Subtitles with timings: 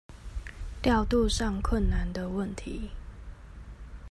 [0.81, 2.89] 調度上困難的問題